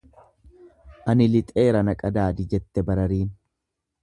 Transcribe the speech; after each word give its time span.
Ani 1.13 1.27
lixeera 1.33 1.83
na 1.89 1.95
qadaadi 2.01 2.49
jette 2.55 2.89
barariin. 2.89 3.31